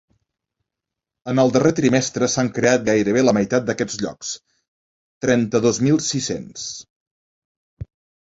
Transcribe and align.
En 1.33 1.41
el 1.41 1.51
darrer 1.55 1.71
trimestre 1.79 2.29
s’han 2.35 2.47
creat 2.55 2.87
gairebé 2.87 3.23
la 3.25 3.35
meitat 3.39 3.67
d’aquests 3.67 3.99
llocs: 4.05 4.31
trenta-dos 5.25 5.81
mil 5.89 6.03
sis-cents. 6.07 6.65